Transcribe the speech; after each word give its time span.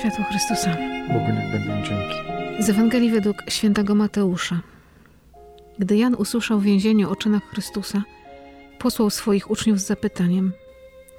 Światło 0.00 0.24
Chrystusa. 0.24 0.76
Bogu 1.08 1.26
niech 1.26 1.52
będą 1.52 1.86
dzięki. 1.88 2.14
Z 2.58 2.70
Ewangelii 2.70 3.10
według 3.10 3.36
świętego 3.48 3.94
Mateusza. 3.94 4.60
Gdy 5.78 5.96
Jan 5.96 6.14
usłyszał 6.14 6.58
w 6.58 6.62
więzieniu 6.62 7.10
o 7.10 7.16
czynach 7.16 7.42
Chrystusa, 7.50 8.02
posłał 8.78 9.10
swoich 9.10 9.50
uczniów 9.50 9.80
z 9.80 9.86
zapytaniem: 9.86 10.52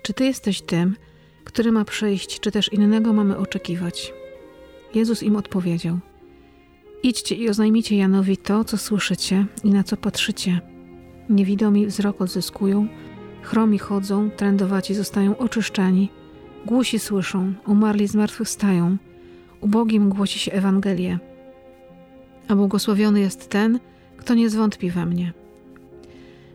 Czy 0.01 0.13
ty 0.13 0.25
jesteś 0.25 0.61
tym, 0.61 0.95
który 1.43 1.71
ma 1.71 1.85
przyjść, 1.85 2.39
czy 2.39 2.51
też 2.51 2.73
innego 2.73 3.13
mamy 3.13 3.37
oczekiwać? 3.37 4.13
Jezus 4.93 5.23
im 5.23 5.35
odpowiedział: 5.35 5.99
Idźcie 7.03 7.35
i 7.35 7.49
oznajmijcie 7.49 7.97
Janowi 7.97 8.37
to, 8.37 8.63
co 8.63 8.77
słyszycie 8.77 9.45
i 9.63 9.69
na 9.69 9.83
co 9.83 9.97
patrzycie. 9.97 10.59
Niewidomi 11.29 11.87
wzrok 11.87 12.21
odzyskują, 12.21 12.87
chromi 13.41 13.79
chodzą, 13.79 14.29
trędowaci 14.31 14.93
zostają 14.93 15.37
oczyszczani, 15.37 16.09
głusi 16.65 16.99
słyszą, 16.99 17.53
umarli 17.67 18.07
zmartwychwstają, 18.07 18.97
ubogim 19.61 20.09
głosi 20.09 20.39
się 20.39 20.51
Ewangelię. 20.51 21.19
A 22.47 22.55
błogosławiony 22.55 23.19
jest 23.19 23.49
ten, 23.49 23.79
kto 24.17 24.33
nie 24.33 24.49
zwątpi 24.49 24.91
we 24.91 25.05
mnie. 25.05 25.33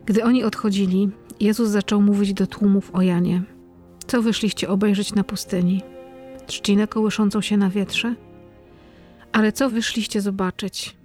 Gdy 0.07 0.25
oni 0.25 0.45
odchodzili, 0.45 1.11
Jezus 1.41 1.69
zaczął 1.69 2.03
mówić 2.03 2.33
do 2.35 2.47
tłumów 2.47 2.95
o 2.95 3.03
Janie. 3.03 3.43
Co 4.07 4.23
wyszliście 4.23 4.69
obejrzeć 4.69 5.15
na 5.15 5.25
pustyni? 5.25 5.83
Trzcinę 6.47 6.87
kołyszącą 6.89 7.41
się 7.41 7.57
na 7.57 7.71
wietrze? 7.71 8.15
Ale 9.33 9.53
co 9.53 9.71
wyszliście 9.71 10.21
zobaczyć? 10.21 10.97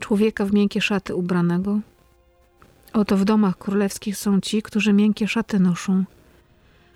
Człowieka 0.00 0.44
w 0.44 0.52
miękkie 0.52 0.80
szaty 0.80 1.14
ubranego? 1.14 1.80
Oto 2.92 3.16
w 3.16 3.24
domach 3.24 3.58
królewskich 3.58 4.16
są 4.16 4.40
ci, 4.40 4.62
którzy 4.62 4.92
miękkie 4.92 5.28
szaty 5.28 5.60
noszą. 5.60 6.04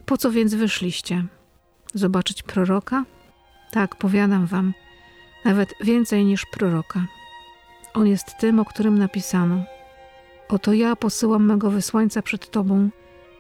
Po 0.06 0.16
co 0.16 0.30
więc 0.30 0.54
wyszliście? 0.54 1.24
Zobaczyć 1.94 2.42
proroka? 2.42 3.04
Tak, 3.70 3.96
powiadam 3.96 4.46
wam, 4.46 4.74
nawet 5.44 5.74
więcej 5.80 6.24
niż 6.24 6.46
proroka. 6.46 7.06
On 7.94 8.06
jest 8.06 8.38
tym, 8.38 8.58
o 8.58 8.64
którym 8.64 8.98
napisano. 8.98 9.64
Oto 10.48 10.72
ja 10.72 10.96
posyłam 10.96 11.46
mego 11.46 11.70
wysłańca 11.70 12.22
przed 12.22 12.50
tobą, 12.50 12.90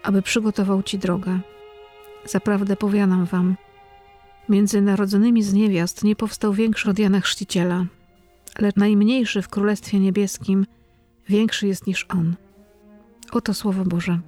aby 0.02 0.22
przygotował 0.22 0.82
ci 0.82 0.98
drogę. 0.98 1.40
Zaprawdę 2.24 2.76
powiadam 2.76 3.24
wam, 3.24 3.56
między 4.48 4.80
narodzonymi 4.80 5.42
z 5.42 5.52
niewiast 5.52 6.04
nie 6.04 6.16
powstał 6.16 6.52
większy 6.52 6.90
od 6.90 6.98
Jana 6.98 7.20
Chrzciciela, 7.20 7.86
lecz 8.58 8.76
najmniejszy 8.76 9.42
w 9.42 9.48
Królestwie 9.48 10.00
Niebieskim 10.00 10.66
większy 11.28 11.66
jest 11.66 11.86
niż 11.86 12.06
on. 12.08 12.36
Oto 13.32 13.54
Słowo 13.54 13.84
Boże. 13.84 14.20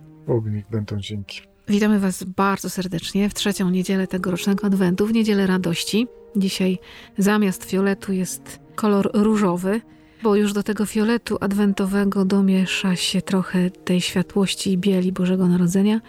Niech 0.51 0.69
będą 0.71 0.97
dzięki. 0.97 1.56
Witamy 1.69 2.01
Was 2.01 2.25
bardzo 2.25 2.71
serdecznie 2.71 3.29
w 3.29 3.35
trzecią 3.35 3.71
niedzielę 3.71 4.07
tegorocznego 4.07 4.67
Adwentu, 4.67 5.07
w 5.07 5.13
Niedzielę 5.13 5.47
Radości. 5.47 6.07
Dzisiaj 6.37 6.79
zamiast 7.19 7.65
fioletu 7.65 8.13
jest 8.13 8.61
kolor 8.75 9.11
różowy, 9.15 9.81
bo 10.23 10.37
już 10.37 10.53
do 10.53 10.63
tego 10.63 10.87
fioletu 10.87 11.37
adwentowego 11.41 12.25
domiesza 12.25 12.97
się 12.97 13.23
trochę 13.23 13.71
tej 13.71 14.01
światłości 14.01 14.73
i 14.73 14.79
bieli 14.79 15.13
Bożego 15.13 15.49
Narodzenia. 15.49 16.01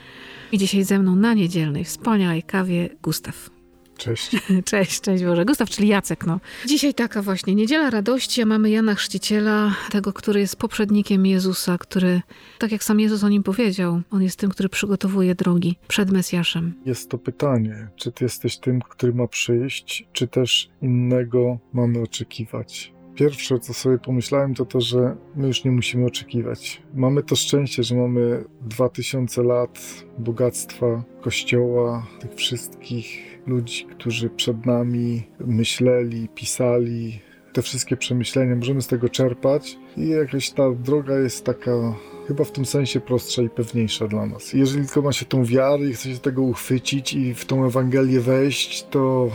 I 0.52 0.58
dzisiaj 0.58 0.83
ze 0.83 1.00
mną 1.00 1.16
na 1.16 1.33
niedzielnej 1.33 1.83
wspaniałej 1.83 2.44
kawie 2.44 2.89
Gustaw. 3.02 3.56
Cześć. 3.98 4.31
Cześć, 4.66 5.02
cześć 5.02 5.23
Boże. 5.23 5.45
Gustaw, 5.45 5.70
czyli 5.70 5.88
Jacek, 5.88 6.26
no. 6.26 6.40
Dzisiaj 6.66 6.94
taka 6.94 7.22
właśnie 7.22 7.56
Niedziela 7.56 7.90
Radości, 7.90 8.42
a 8.42 8.45
mamy 8.45 8.70
Jana 8.70 8.95
Chrzciciela, 8.95 9.76
tego, 9.92 10.14
który 10.14 10.40
jest 10.40 10.56
poprzednikiem 10.56 11.26
Jezusa, 11.26 11.78
który, 11.78 12.22
tak 12.59 12.72
jak 12.72 12.84
sam 12.84 13.00
Jezus 13.00 13.23
o 13.23 13.30
nim 13.30 13.44
powiedział, 13.44 14.02
on 14.12 14.23
jest 14.23 14.40
tym, 14.40 14.50
który 14.50 14.70
przygotowuje 14.70 15.36
drogi 15.36 15.75
przed 15.88 16.12
Mesjaszem. 16.12 16.73
Jest 16.86 17.09
to 17.09 17.18
pytanie, 17.18 17.88
czy 17.96 18.12
ty 18.12 18.25
jesteś 18.25 18.58
tym, 18.58 18.81
który 18.81 19.13
ma 19.13 19.28
przyjść, 19.28 20.08
czy 20.14 20.28
też 20.28 20.69
innego 20.81 21.59
mamy 21.74 22.02
oczekiwać? 22.02 22.97
Pierwsze, 23.17 23.59
co 23.59 23.73
sobie 23.73 23.97
pomyślałem, 23.97 24.53
to 24.53 24.66
to, 24.66 24.81
że 24.81 25.16
my 25.35 25.47
już 25.47 25.66
nie 25.66 25.72
musimy 25.72 26.05
oczekiwać. 26.05 26.81
Mamy 26.94 27.23
to 27.23 27.35
szczęście, 27.35 27.83
że 27.83 27.95
mamy 27.95 28.44
2000 28.61 29.44
lat 29.44 29.79
bogactwa 30.17 31.03
Kościoła, 31.22 32.07
tych 32.19 32.35
wszystkich 32.35 33.39
ludzi, 33.47 33.85
którzy 33.85 34.29
przed 34.29 34.66
nami 34.66 35.23
myśleli, 35.39 36.29
pisali, 36.35 37.19
te 37.53 37.61
wszystkie 37.61 37.97
przemyślenia, 37.97 38.55
możemy 38.55 38.81
z 38.81 38.88
tego 38.88 39.09
czerpać 39.09 39.78
i 39.97 40.09
jakaś 40.09 40.49
ta 40.49 40.72
droga 40.72 41.19
jest 41.19 41.45
taka 41.45 41.95
chyba 42.28 42.44
w 42.44 42.52
tym 42.52 42.66
sensie 42.66 43.00
prostsza 43.00 43.42
i 43.42 43.50
pewniejsza 43.50 44.08
dla 44.08 44.26
nas. 44.26 44.54
Jeżeli 44.54 44.86
tylko 44.86 45.02
ma 45.02 45.14
się 45.14 45.26
tą 45.26 45.46
wiarę 45.46 45.86
i 45.86 45.94
chce 45.94 46.14
się 46.14 46.20
tego 46.20 46.42
uchwycić 46.42 47.14
i 47.14 47.34
w 47.34 47.46
tą 47.46 47.66
Ewangelię 47.66 48.20
wejść, 48.20 48.84
to 48.84 49.30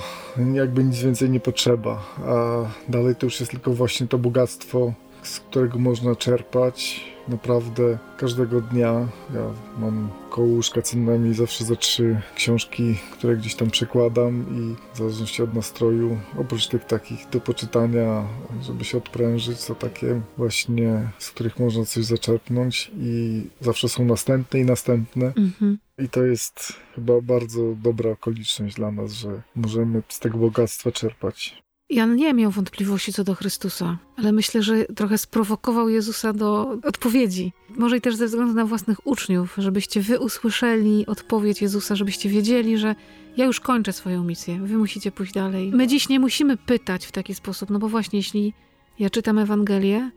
jakby 0.54 0.84
nic 0.84 0.98
więcej 0.98 1.30
nie 1.30 1.40
potrzeba, 1.40 2.16
a 2.24 2.64
dalej 2.88 3.16
to 3.16 3.26
już 3.26 3.40
jest 3.40 3.52
tylko 3.52 3.72
właśnie 3.72 4.06
to 4.06 4.18
bogactwo, 4.18 4.92
z 5.22 5.40
którego 5.40 5.78
można 5.78 6.16
czerpać 6.16 7.11
naprawdę 7.32 7.98
każdego 8.16 8.60
dnia. 8.60 9.08
Ja 9.34 9.54
mam 9.78 10.10
koło 10.30 10.46
łóżka 10.46 10.82
co 10.82 10.96
najmniej 10.96 11.34
zawsze 11.34 11.64
za 11.64 11.76
trzy 11.76 12.20
książki, 12.34 12.98
które 13.12 13.36
gdzieś 13.36 13.54
tam 13.54 13.70
przekładam 13.70 14.46
i 14.50 14.94
w 14.94 14.98
zależności 14.98 15.42
od 15.42 15.54
nastroju, 15.54 16.18
oprócz 16.38 16.68
tych 16.68 16.84
takich 16.84 17.28
do 17.30 17.40
poczytania, 17.40 18.24
żeby 18.62 18.84
się 18.84 18.98
odprężyć, 18.98 19.64
to 19.64 19.74
takie 19.74 20.20
właśnie, 20.36 21.08
z 21.18 21.30
których 21.30 21.58
można 21.58 21.84
coś 21.84 22.04
zaczerpnąć 22.04 22.90
i 22.96 23.42
zawsze 23.60 23.88
są 23.88 24.04
następne 24.04 24.60
i 24.60 24.64
następne. 24.64 25.26
Mhm. 25.26 25.78
I 25.98 26.08
to 26.08 26.22
jest 26.22 26.72
chyba 26.94 27.20
bardzo 27.20 27.74
dobra 27.82 28.10
okoliczność 28.10 28.74
dla 28.74 28.90
nas, 28.90 29.12
że 29.12 29.42
możemy 29.56 30.02
z 30.08 30.18
tego 30.18 30.38
bogactwa 30.38 30.92
czerpać. 30.92 31.62
Jan 31.92 32.16
nie 32.16 32.34
miał 32.34 32.50
wątpliwości 32.50 33.12
co 33.12 33.24
do 33.24 33.34
Chrystusa, 33.34 33.98
ale 34.16 34.32
myślę, 34.32 34.62
że 34.62 34.84
trochę 34.84 35.18
sprowokował 35.18 35.88
Jezusa 35.88 36.32
do 36.32 36.78
odpowiedzi. 36.84 37.52
Może 37.76 37.96
i 37.96 38.00
też 38.00 38.16
ze 38.16 38.26
względu 38.26 38.54
na 38.54 38.64
własnych 38.64 39.06
uczniów, 39.06 39.54
żebyście 39.58 40.00
wy 40.00 40.20
usłyszeli 40.20 41.06
odpowiedź 41.06 41.62
Jezusa, 41.62 41.96
żebyście 41.96 42.28
wiedzieli, 42.28 42.78
że 42.78 42.94
ja 43.36 43.44
już 43.44 43.60
kończę 43.60 43.92
swoją 43.92 44.24
misję, 44.24 44.60
wy 44.62 44.78
musicie 44.78 45.12
pójść 45.12 45.32
dalej. 45.32 45.70
My 45.74 45.86
dziś 45.86 46.08
nie 46.08 46.20
musimy 46.20 46.56
pytać 46.56 47.06
w 47.06 47.12
taki 47.12 47.34
sposób, 47.34 47.70
no 47.70 47.78
bo 47.78 47.88
właśnie 47.88 48.18
jeśli 48.18 48.52
ja 48.98 49.10
czytam 49.10 49.38
Ewangelię, 49.38 50.10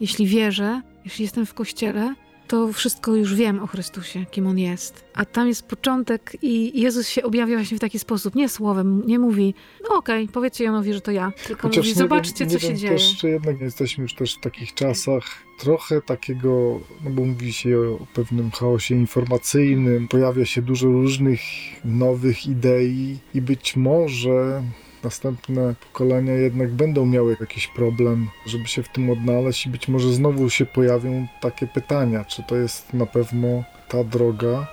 jeśli 0.00 0.26
wierzę, 0.26 0.82
jeśli 1.04 1.22
jestem 1.22 1.46
w 1.46 1.54
kościele, 1.54 2.14
to 2.50 2.72
wszystko 2.72 3.16
już 3.16 3.34
wiem 3.34 3.62
o 3.62 3.66
Chrystusie, 3.66 4.26
kim 4.30 4.46
On 4.46 4.58
jest. 4.58 5.04
A 5.14 5.24
tam 5.24 5.48
jest 5.48 5.68
początek 5.68 6.36
i 6.42 6.80
Jezus 6.80 7.08
się 7.08 7.22
objawia 7.22 7.56
właśnie 7.56 7.76
w 7.76 7.80
taki 7.80 7.98
sposób, 7.98 8.34
nie 8.34 8.48
słowem, 8.48 9.02
nie 9.06 9.18
mówi, 9.18 9.54
no 9.88 9.96
okej, 9.96 10.24
okay, 10.24 10.32
powiedzcie 10.32 10.64
Janowi, 10.64 10.92
że 10.92 11.00
to 11.00 11.10
ja, 11.10 11.32
tylko 11.46 11.68
Chociaż 11.68 11.84
mówi, 11.84 11.98
zobaczcie, 11.98 12.46
wiem, 12.46 12.48
co 12.48 12.58
się 12.58 12.74
dzieje. 12.74 12.92
Też, 12.92 13.16
czy 13.16 13.28
jednak 13.28 13.60
jesteśmy 13.60 14.02
już 14.02 14.14
też 14.14 14.34
w 14.34 14.40
takich 14.40 14.74
czasach 14.74 15.24
trochę 15.58 16.02
takiego, 16.02 16.80
no 17.04 17.10
bo 17.10 17.24
mówi 17.24 17.52
się 17.52 17.78
o 18.00 18.06
pewnym 18.14 18.50
chaosie 18.50 18.94
informacyjnym, 18.94 20.08
pojawia 20.08 20.44
się 20.44 20.62
dużo 20.62 20.86
różnych 20.86 21.40
nowych 21.84 22.46
idei 22.46 23.18
i 23.34 23.40
być 23.40 23.76
może 23.76 24.62
następne 25.04 25.74
pokolenia 25.74 26.32
jednak 26.32 26.70
będą 26.70 27.06
miały 27.06 27.36
jakiś 27.40 27.66
problem, 27.66 28.28
żeby 28.46 28.66
się 28.66 28.82
w 28.82 28.88
tym 28.88 29.10
odnaleźć 29.10 29.66
i 29.66 29.70
być 29.70 29.88
może 29.88 30.12
znowu 30.12 30.50
się 30.50 30.66
pojawią 30.66 31.26
takie 31.40 31.66
pytania, 31.66 32.24
czy 32.24 32.42
to 32.42 32.56
jest 32.56 32.92
na 32.94 33.06
pewno 33.06 33.64
ta 33.88 34.04
droga. 34.04 34.66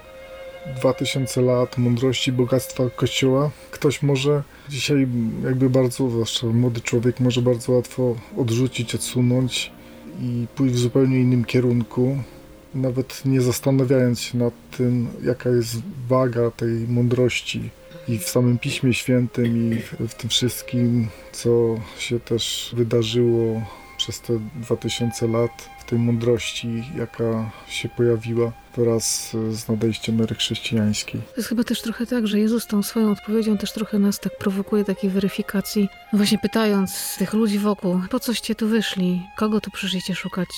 2000 0.76 1.42
lat 1.42 1.78
mądrości, 1.78 2.32
bogactwa 2.32 2.90
Kościoła. 2.90 3.52
Ktoś 3.72 4.04
może 4.04 4.44
dzisiaj 4.70 5.08
jakby 5.44 5.70
bardzo, 5.70 6.10
zwłaszcza 6.10 6.48
młody 6.48 6.82
człowiek, 6.82 7.20
może 7.20 7.42
bardzo 7.42 7.72
łatwo 7.72 8.16
odrzucić, 8.38 8.96
odsunąć 8.96 9.72
i 10.22 10.48
pójść 10.56 10.76
w 10.76 10.80
zupełnie 10.80 11.20
innym 11.20 11.46
kierunku, 11.46 12.18
nawet 12.78 13.26
nie 13.26 13.42
zastanawiając 13.42 14.20
się 14.20 14.38
nad 14.38 14.54
tym, 14.78 15.08
jaka 15.24 15.50
jest 15.50 15.76
waga 16.10 16.52
tej 16.52 16.88
mądrości 16.88 17.70
i 18.08 18.20
w 18.20 18.30
samym 18.30 18.60
Piśmie 18.60 18.94
Świętym 18.94 19.74
i 19.74 19.76
w, 20.08 20.16
tym 20.16 20.30
wszystkim, 20.30 21.08
co 21.32 21.80
się 21.98 22.20
też 22.20 22.74
wydarzyło 22.78 23.62
przez 23.98 24.22
te 24.22 24.40
2000 24.56 25.28
lat, 25.28 25.70
w 25.80 25.90
tej 25.90 26.00
mądrości, 26.00 26.84
jaka 26.98 27.52
się 27.68 27.90
pojawiła 27.90 28.52
wraz 28.78 29.36
z 29.52 29.68
nadejściem 29.68 30.22
ery 30.22 30.36
chrześcijańskiej. 30.36 31.22
To 31.22 31.36
jest 31.38 31.50
chyba 31.50 31.64
też 31.64 31.82
trochę 31.82 32.06
tak, 32.06 32.28
że 32.28 32.40
Jezus 32.40 32.68
tą 32.68 32.84
swoją 32.84 33.12
odpowiedzią 33.12 33.58
też 33.58 33.72
trochę 33.72 34.00
nas 34.00 34.20
tak 34.20 34.38
prowokuje 34.38 34.84
takiej 34.84 35.10
weryfikacji. 35.10 35.90
No 36.14 36.18
właśnie 36.18 36.40
pytając 36.40 37.16
tych 37.20 37.34
ludzi 37.34 37.60
wokół, 37.60 38.02
po 38.10 38.20
coście 38.20 38.56
tu 38.56 38.68
wyszli? 38.68 39.22
Kogo 39.38 39.62
tu 39.62 39.72
przyszliście 39.72 40.16
szukać? 40.16 40.50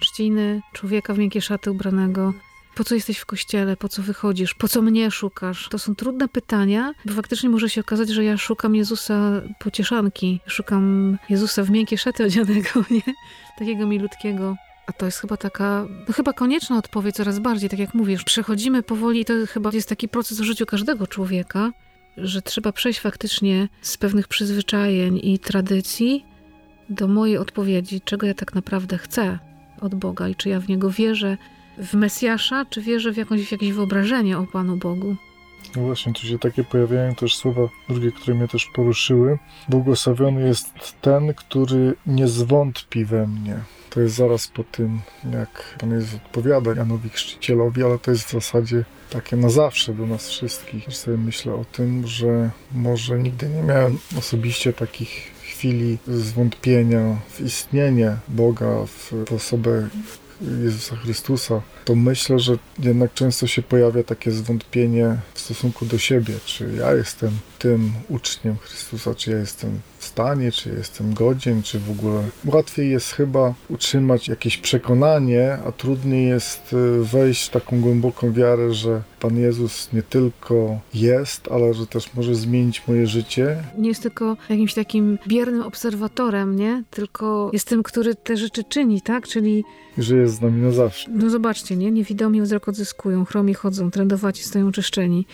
Trzciny, 0.00 0.60
człowieka 0.72 1.14
w 1.14 1.18
miękkie 1.18 1.40
szaty 1.40 1.70
ubranego? 1.70 2.32
Po 2.74 2.84
co 2.84 2.94
jesteś 2.94 3.18
w 3.18 3.26
kościele? 3.26 3.76
Po 3.76 3.88
co 3.88 4.02
wychodzisz? 4.02 4.54
Po 4.54 4.68
co 4.68 4.82
mnie 4.82 5.10
szukasz? 5.10 5.68
To 5.68 5.78
są 5.78 5.94
trudne 5.94 6.28
pytania, 6.28 6.94
bo 7.04 7.12
faktycznie 7.12 7.48
może 7.48 7.70
się 7.70 7.80
okazać, 7.80 8.08
że 8.08 8.24
ja 8.24 8.36
szukam 8.36 8.74
Jezusa 8.74 9.42
pocieszanki. 9.58 10.40
Szukam 10.46 11.16
Jezusa 11.28 11.62
w 11.62 11.70
miękkie 11.70 11.98
szaty 11.98 12.24
odzianego, 12.24 12.84
nie? 12.90 13.14
Takiego 13.58 13.86
milutkiego. 13.86 14.56
A 14.86 14.92
to 14.92 15.06
jest 15.06 15.18
chyba 15.18 15.36
taka, 15.36 15.86
no 16.08 16.14
chyba 16.14 16.32
konieczna 16.32 16.78
odpowiedź 16.78 17.16
coraz 17.16 17.38
bardziej, 17.38 17.70
tak 17.70 17.78
jak 17.78 17.94
mówisz. 17.94 18.24
Przechodzimy 18.24 18.82
powoli, 18.82 19.24
to 19.24 19.34
chyba 19.48 19.70
jest 19.72 19.88
taki 19.88 20.08
proces 20.08 20.40
w 20.40 20.44
życiu 20.44 20.66
każdego 20.66 21.06
człowieka, 21.06 21.72
że 22.16 22.42
trzeba 22.42 22.72
przejść 22.72 23.00
faktycznie 23.00 23.68
z 23.82 23.96
pewnych 23.96 24.28
przyzwyczajeń 24.28 25.20
i 25.22 25.38
tradycji 25.38 26.24
do 26.88 27.08
mojej 27.08 27.38
odpowiedzi, 27.38 28.00
czego 28.00 28.26
ja 28.26 28.34
tak 28.34 28.54
naprawdę 28.54 28.98
chcę 28.98 29.49
od 29.80 29.94
Boga 29.94 30.28
i 30.28 30.34
czy 30.34 30.48
ja 30.48 30.60
w 30.60 30.68
Niego 30.68 30.90
wierzę, 30.90 31.36
w 31.78 31.94
Mesjasza, 31.94 32.64
czy 32.70 32.82
wierzę 32.82 33.12
w 33.12 33.16
jakąś, 33.16 33.52
jakieś 33.52 33.72
wyobrażenie 33.72 34.38
o 34.38 34.46
Panu 34.46 34.76
Bogu. 34.76 35.16
No 35.76 35.82
właśnie, 35.82 36.12
tu 36.12 36.26
się 36.26 36.38
takie 36.38 36.64
pojawiają 36.64 37.14
też 37.14 37.36
słowa 37.36 37.68
drugie, 37.88 38.12
które 38.12 38.36
mnie 38.36 38.48
też 38.48 38.66
poruszyły. 38.74 39.38
Błogosławiony 39.68 40.48
jest 40.48 40.72
ten, 41.00 41.34
który 41.34 41.94
nie 42.06 42.28
zwątpi 42.28 43.04
we 43.04 43.26
mnie. 43.26 43.56
To 43.90 44.00
jest 44.00 44.14
zaraz 44.14 44.48
po 44.48 44.64
tym, 44.64 45.00
jak 45.32 45.76
Pan 45.78 45.90
Jezus 45.90 46.14
odpowiada 46.14 46.74
Janowi 46.74 47.08
Chrzcicielowi, 47.08 47.82
ale 47.82 47.98
to 47.98 48.10
jest 48.10 48.24
w 48.24 48.32
zasadzie 48.32 48.84
takie 49.10 49.36
na 49.36 49.48
zawsze 49.48 49.94
do 49.94 50.06
nas 50.06 50.28
wszystkich. 50.28 50.96
Sobie 50.96 51.16
myślę 51.16 51.54
o 51.54 51.64
tym, 51.64 52.06
że 52.06 52.50
może 52.72 53.18
nigdy 53.18 53.48
nie 53.48 53.62
miałem 53.62 53.98
osobiście 54.18 54.72
takich 54.72 55.39
chwili 55.60 55.98
zwątpienia 56.08 57.16
w 57.30 57.40
istnienie 57.40 58.16
Boga, 58.28 58.86
w 58.86 59.32
osobę 59.32 59.88
Jezusa 60.64 60.96
Chrystusa, 60.96 61.62
to 61.84 61.94
myślę, 61.94 62.38
że 62.38 62.58
jednak 62.78 63.14
często 63.14 63.46
się 63.46 63.62
pojawia 63.62 64.02
takie 64.02 64.30
zwątpienie 64.30 65.16
w 65.34 65.40
stosunku 65.40 65.86
do 65.86 65.98
siebie, 65.98 66.34
czy 66.44 66.72
ja 66.78 66.94
jestem 66.94 67.30
tym 67.58 67.92
uczniem 68.08 68.56
Chrystusa, 68.56 69.14
czy 69.14 69.30
ja 69.30 69.38
jestem 69.38 69.80
w 70.00 70.04
stanie, 70.04 70.52
czy 70.52 70.68
jestem 70.78 71.14
godzien, 71.14 71.62
czy 71.62 71.78
w 71.78 71.90
ogóle. 71.90 72.22
Łatwiej 72.44 72.90
jest 72.90 73.12
chyba 73.12 73.54
utrzymać 73.68 74.28
jakieś 74.28 74.56
przekonanie, 74.56 75.58
a 75.66 75.72
trudniej 75.72 76.28
jest 76.28 76.72
y, 76.72 77.04
wejść 77.04 77.46
w 77.46 77.50
taką 77.50 77.80
głęboką 77.80 78.32
wiarę, 78.32 78.74
że 78.74 79.02
Pan 79.20 79.36
Jezus 79.38 79.92
nie 79.92 80.02
tylko 80.02 80.78
jest, 80.94 81.48
ale 81.52 81.74
że 81.74 81.86
też 81.86 82.14
może 82.14 82.34
zmienić 82.34 82.88
moje 82.88 83.06
życie. 83.06 83.56
Nie 83.78 83.88
jest 83.88 84.02
tylko 84.02 84.36
jakimś 84.48 84.74
takim 84.74 85.18
biernym 85.26 85.62
obserwatorem, 85.62 86.56
nie? 86.56 86.82
Tylko 86.90 87.50
jest 87.52 87.68
tym, 87.68 87.82
który 87.82 88.14
te 88.14 88.36
rzeczy 88.36 88.64
czyni, 88.64 89.02
tak? 89.02 89.28
Czyli... 89.28 89.64
Że 89.98 90.16
jest 90.16 90.34
z 90.34 90.40
nami 90.40 90.62
na 90.62 90.70
zawsze. 90.70 91.10
No 91.10 91.30
zobaczcie, 91.30 91.76
nie? 91.76 91.90
Niewidomi 91.90 92.42
wzrok 92.42 92.68
odzyskują, 92.68 93.24
chromi 93.24 93.54
chodzą, 93.54 93.90
trędowaci 93.90 94.44
stoją 94.44 94.72
czyszczeni, 94.72 95.26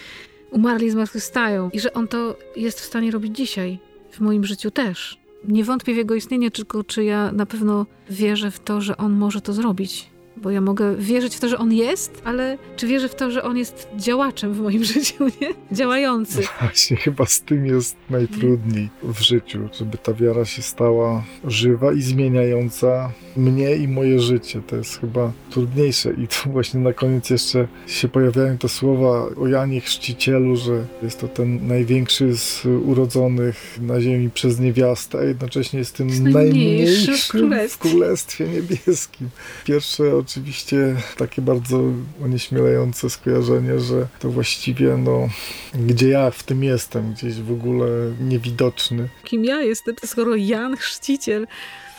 umarli 0.51 0.91
zmartwychwstają 0.91 1.71
i 1.71 1.81
że 1.81 1.93
On 1.93 2.09
to 2.09 2.37
jest 2.57 2.81
w 2.81 2.85
stanie 2.85 3.11
robić 3.11 3.37
dzisiaj, 3.37 3.79
w 4.17 4.21
moim 4.21 4.45
życiu 4.45 4.71
też. 4.71 5.19
Nie 5.45 5.65
wątpię 5.65 5.95
w 5.95 5.97
Jego 5.97 6.15
istnienie, 6.15 6.51
tylko 6.51 6.85
czy 6.85 7.05
ja 7.05 7.33
na 7.33 7.47
pewno 7.47 7.87
wierzę 8.11 8.51
w 8.51 8.61
to, 8.61 8.81
że 8.81 8.97
On 8.97 9.13
może 9.13 9.41
to 9.41 9.53
zrobić. 9.53 10.11
Bo 10.37 10.51
ja 10.51 10.61
mogę 10.61 10.97
wierzyć 10.97 11.37
w 11.37 11.41
to, 11.41 11.49
że 11.49 11.59
on 11.59 11.73
jest, 11.73 12.23
ale 12.25 12.59
czy 12.77 12.87
wierzę 12.87 13.09
w 13.09 13.15
to, 13.15 13.31
że 13.31 13.43
on 13.43 13.57
jest 13.57 13.89
działaczem 13.97 14.55
w 14.55 14.61
moim 14.61 14.85
życiu, 14.95 15.25
nie? 15.41 15.77
Działający. 15.77 16.43
Właśnie 16.61 16.97
chyba 16.97 17.27
z 17.27 17.41
tym 17.41 17.67
jest 17.67 17.97
najtrudniej 18.11 18.91
w 19.03 19.21
życiu, 19.21 19.69
żeby 19.73 19.99
ta 19.99 20.13
wiara 20.15 20.45
się 20.45 20.63
stała 20.63 21.25
żywa 21.45 21.93
i 21.93 22.03
zmieniająca 22.03 23.13
mnie 23.37 23.77
i 23.77 23.89
moje 23.89 24.21
życie. 24.21 24.63
To 24.67 24.77
jest 24.77 25.01
chyba 25.01 25.33
trudniejsze. 25.51 26.13
I 26.13 26.29
tu 26.29 26.51
właśnie 26.51 26.81
na 26.81 26.93
koniec 26.93 27.31
jeszcze 27.31 27.69
się 27.87 28.09
pojawiają 28.09 28.59
te 28.59 28.69
słowa 28.69 29.29
o 29.37 29.47
Janie 29.49 29.81
Chrzcicielu, 29.81 30.57
że 30.57 30.87
jest 31.03 31.21
to 31.21 31.29
ten 31.29 31.67
największy 31.67 32.37
z 32.37 32.67
urodzonych 32.85 33.79
na 33.81 34.01
ziemi 34.01 34.31
przez 34.31 34.61
niewiastę, 34.61 35.19
a 35.19 35.23
jednocześnie 35.23 35.79
jest 35.79 35.97
tym 35.97 36.09
jest 36.09 36.23
najmniejszym 36.23 37.17
w 37.17 37.29
królestwie. 37.29 37.69
w 37.69 37.79
królestwie 37.79 38.49
niebieskim. 38.49 39.29
Pierwsze 39.65 40.17
oczywiście 40.27 40.97
takie 41.17 41.43
bardzo 41.43 41.81
onieśmielające 42.25 43.11
skojarzenie, 43.11 43.81
że 43.81 44.07
to 44.19 44.31
właściwie, 44.31 44.97
no, 44.97 45.29
gdzie 45.75 46.09
ja 46.09 46.31
w 46.31 46.43
tym 46.43 46.65
jestem, 46.65 47.13
gdzieś 47.13 47.35
w 47.35 47.53
ogóle 47.53 47.87
niewidoczny. 48.21 49.09
Kim 49.25 49.45
ja 49.45 49.63
jestem, 49.63 49.95
skoro 50.05 50.37
Jan 50.37 50.77
Chrzciciel, 50.77 51.47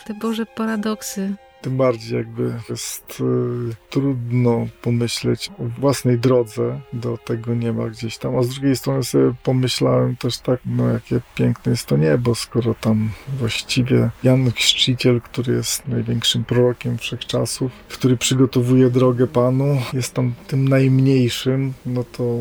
te 0.06 0.14
Boże 0.14 0.46
paradoksy. 0.46 1.34
Tym 1.62 1.76
bardziej 1.76 2.18
jakby 2.18 2.54
jest 2.68 3.20
y, 3.20 3.74
trudno 3.90 4.66
pomyśleć 4.82 5.50
o 5.58 5.80
własnej 5.80 6.18
drodze 6.18 6.80
do 6.92 7.18
tego 7.18 7.54
nieba 7.54 7.88
gdzieś 7.88 8.18
tam, 8.18 8.36
a 8.36 8.42
z 8.42 8.48
drugiej 8.48 8.76
strony 8.76 9.04
sobie 9.04 9.34
pomyślałem 9.42 10.16
też 10.16 10.38
tak, 10.38 10.60
no 10.66 10.88
jakie 10.88 11.20
piękne 11.34 11.70
jest 11.70 11.86
to 11.86 11.96
niebo, 11.96 12.34
skoro 12.34 12.74
tam 12.74 13.10
właściwie 13.38 14.10
Jan 14.22 14.50
Chrzciciel, 14.52 15.20
który 15.20 15.54
jest 15.54 15.88
największym 15.88 16.44
prorokiem 16.44 16.98
wszechczasów, 16.98 17.72
który 17.88 18.16
przygotowuje 18.16 18.90
drogę 18.90 19.26
Panu, 19.26 19.80
jest 19.92 20.14
tam 20.14 20.34
tym 20.46 20.68
najmniejszym, 20.68 21.72
no 21.86 22.04
to 22.04 22.38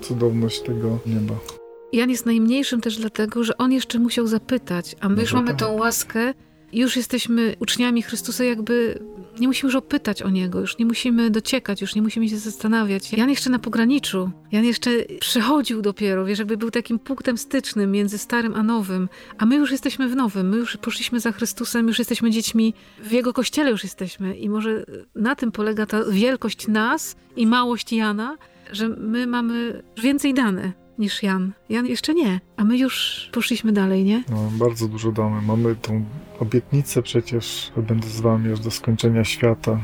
cudowność 0.00 0.60
tego 0.60 0.98
nieba. 1.06 1.34
Jan 1.92 2.10
jest 2.10 2.26
najmniejszym 2.26 2.80
też 2.80 2.96
dlatego, 2.96 3.44
że 3.44 3.56
on 3.56 3.72
jeszcze 3.72 3.98
musiał 3.98 4.26
zapytać, 4.26 4.96
a 5.00 5.08
my 5.08 5.20
już 5.20 5.32
mamy 5.32 5.48
tak. 5.48 5.58
tą 5.58 5.72
łaskę 5.72 6.34
już 6.72 6.96
jesteśmy 6.96 7.56
uczniami 7.60 8.02
Chrystusa, 8.02 8.44
jakby 8.44 9.02
nie 9.40 9.46
musimy 9.46 9.68
już 9.68 9.74
opytać 9.74 10.22
o 10.22 10.30
Niego, 10.30 10.60
już 10.60 10.78
nie 10.78 10.86
musimy 10.86 11.30
dociekać, 11.30 11.80
już 11.80 11.94
nie 11.94 12.02
musimy 12.02 12.28
się 12.28 12.38
zastanawiać. 12.38 13.12
Jan 13.12 13.30
jeszcze 13.30 13.50
na 13.50 13.58
pograniczu, 13.58 14.30
Jan 14.52 14.64
jeszcze 14.64 14.90
przychodził 15.20 15.82
dopiero, 15.82 16.24
wiesz, 16.24 16.38
jakby 16.38 16.56
był 16.56 16.70
takim 16.70 16.98
punktem 16.98 17.38
stycznym 17.38 17.92
między 17.92 18.18
starym 18.18 18.54
a 18.54 18.62
nowym, 18.62 19.08
a 19.38 19.46
my 19.46 19.56
już 19.56 19.70
jesteśmy 19.70 20.08
w 20.08 20.16
nowym, 20.16 20.48
my 20.48 20.56
już 20.56 20.76
poszliśmy 20.76 21.20
za 21.20 21.32
Chrystusem, 21.32 21.88
już 21.88 21.98
jesteśmy 21.98 22.30
dziećmi, 22.30 22.74
w 23.02 23.12
Jego 23.12 23.32
Kościele 23.32 23.70
już 23.70 23.84
jesteśmy 23.84 24.36
i 24.36 24.48
może 24.48 24.84
na 25.14 25.34
tym 25.34 25.52
polega 25.52 25.86
ta 25.86 26.04
wielkość 26.10 26.68
nas 26.68 27.16
i 27.36 27.46
małość 27.46 27.92
Jana, 27.92 28.36
że 28.72 28.88
my 28.88 29.26
mamy 29.26 29.82
więcej 30.02 30.34
dane 30.34 30.85
niż 30.98 31.22
Jan. 31.22 31.52
Jan 31.68 31.86
jeszcze 31.86 32.14
nie, 32.14 32.40
a 32.56 32.64
my 32.64 32.78
już 32.78 33.28
poszliśmy 33.32 33.72
dalej, 33.72 34.04
nie? 34.04 34.24
No, 34.28 34.50
bardzo 34.52 34.88
dużo 34.88 35.12
damy. 35.12 35.42
Mamy 35.42 35.76
tą 35.76 36.04
obietnicę 36.40 37.02
przecież, 37.02 37.72
że 37.76 37.82
będę 37.82 38.08
z 38.08 38.20
wami 38.20 38.52
aż 38.52 38.60
do 38.60 38.70
skończenia 38.70 39.24
świata. 39.24 39.80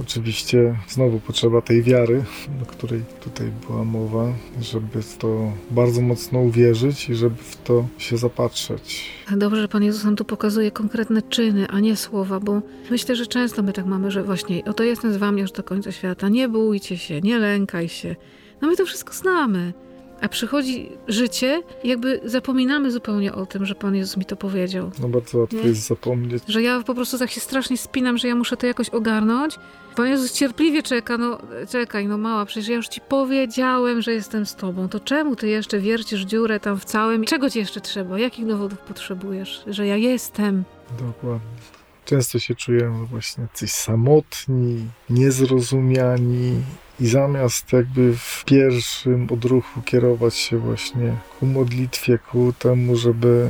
Oczywiście 0.00 0.76
znowu 0.88 1.20
potrzeba 1.20 1.60
tej 1.60 1.82
wiary, 1.82 2.24
o 2.62 2.66
której 2.66 3.02
tutaj 3.20 3.50
była 3.66 3.84
mowa, 3.84 4.32
żeby 4.60 5.02
w 5.02 5.16
to 5.16 5.52
bardzo 5.70 6.00
mocno 6.00 6.40
uwierzyć 6.40 7.08
i 7.08 7.14
żeby 7.14 7.36
w 7.36 7.62
to 7.62 7.86
się 7.98 8.16
zapatrzeć. 8.16 9.10
Dobrze, 9.36 9.60
że 9.60 9.68
Pan 9.68 9.82
Jezus 9.82 10.04
nam 10.04 10.16
tu 10.16 10.24
pokazuje 10.24 10.70
konkretne 10.70 11.22
czyny, 11.22 11.68
a 11.68 11.80
nie 11.80 11.96
słowa, 11.96 12.40
bo 12.40 12.62
myślę, 12.90 13.16
że 13.16 13.26
często 13.26 13.62
my 13.62 13.72
tak 13.72 13.86
mamy, 13.86 14.10
że 14.10 14.22
właśnie 14.22 14.64
oto 14.64 14.84
jestem 14.84 15.12
z 15.12 15.16
Wami 15.16 15.42
aż 15.42 15.52
do 15.52 15.62
końca 15.62 15.92
świata, 15.92 16.28
nie 16.28 16.48
bójcie 16.48 16.98
się, 16.98 17.20
nie 17.20 17.38
lękaj 17.38 17.88
się. 17.88 18.16
No 18.62 18.68
my 18.68 18.76
to 18.76 18.86
wszystko 18.86 19.12
znamy. 19.12 19.72
A 20.20 20.28
przychodzi 20.28 20.88
życie 21.08 21.62
i 21.84 21.88
jakby 21.88 22.20
zapominamy 22.24 22.90
zupełnie 22.90 23.34
o 23.34 23.46
tym, 23.46 23.66
że 23.66 23.74
Pan 23.74 23.94
Jezus 23.94 24.16
mi 24.16 24.24
to 24.24 24.36
powiedział. 24.36 24.90
No 25.00 25.08
bardzo 25.08 25.38
łatwo 25.38 25.56
nie? 25.56 25.62
jest 25.62 25.86
zapomnieć. 25.86 26.42
Że 26.48 26.62
ja 26.62 26.82
po 26.82 26.94
prostu 26.94 27.18
tak 27.18 27.30
się 27.30 27.40
strasznie 27.40 27.76
spinam, 27.76 28.18
że 28.18 28.28
ja 28.28 28.34
muszę 28.34 28.56
to 28.56 28.66
jakoś 28.66 28.88
ogarnąć. 28.88 29.58
Pan 29.96 30.06
Jezus 30.06 30.32
cierpliwie 30.32 30.82
czeka, 30.82 31.18
no 31.18 31.38
czekaj, 31.68 32.06
no 32.06 32.18
mała, 32.18 32.46
przecież 32.46 32.68
ja 32.68 32.76
już 32.76 32.88
ci 32.88 33.00
powiedziałem, 33.00 34.02
że 34.02 34.12
jestem 34.12 34.46
z 34.46 34.54
tobą. 34.54 34.88
To 34.88 35.00
czemu 35.00 35.36
ty 35.36 35.48
jeszcze 35.48 35.78
wiercisz 35.78 36.20
dziurę 36.20 36.60
tam 36.60 36.78
w 36.80 36.84
całym? 36.84 37.24
Czego 37.24 37.50
ci 37.50 37.58
jeszcze 37.58 37.80
trzeba? 37.80 38.18
Jakich 38.18 38.46
dowodów 38.46 38.78
potrzebujesz? 38.78 39.62
Że 39.66 39.86
ja 39.86 39.96
jestem. 39.96 40.64
Dokładnie. 40.98 41.79
Często 42.10 42.38
się 42.38 42.54
czujemy 42.54 43.06
właśnie 43.06 43.46
coś 43.54 43.70
samotni, 43.70 44.88
niezrozumiani 45.10 46.62
i 47.00 47.06
zamiast 47.06 47.72
jakby 47.72 48.14
w 48.16 48.44
pierwszym 48.46 49.28
odruchu 49.32 49.82
kierować 49.82 50.34
się 50.36 50.58
właśnie 50.58 51.16
ku 51.38 51.46
modlitwie, 51.46 52.18
ku 52.18 52.52
temu, 52.58 52.96
żeby 52.96 53.48